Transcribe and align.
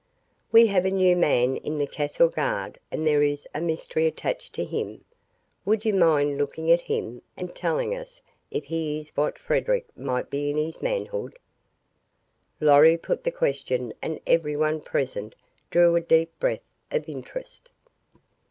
"We 0.51 0.65
have 0.65 0.83
a 0.85 0.89
new 0.89 1.15
man 1.15 1.57
in 1.57 1.77
the 1.77 1.85
Castle 1.85 2.27
Guard 2.29 2.79
and 2.89 3.05
there 3.05 3.21
is 3.21 3.47
a 3.53 3.61
mystery 3.61 4.07
attached 4.07 4.51
to 4.53 4.65
him. 4.65 5.05
Would 5.63 5.85
you 5.85 5.93
mind 5.93 6.39
looking 6.39 6.71
at 6.71 6.81
him 6.81 7.21
and 7.37 7.53
telling 7.53 7.93
us 7.95 8.23
if 8.49 8.63
he 8.63 8.97
is 8.97 9.09
what 9.09 9.37
Frederic 9.37 9.95
might 9.95 10.31
be 10.31 10.49
in 10.49 10.57
his 10.57 10.81
manhood?" 10.81 11.37
Lorry 12.59 12.97
put 12.97 13.23
the 13.23 13.31
question 13.31 13.93
and 14.01 14.19
everyone 14.25 14.81
present 14.81 15.35
drew 15.69 15.95
a 15.95 16.01
deep 16.01 16.31
breath 16.39 16.65
of 16.89 17.07
interest. 17.07 17.71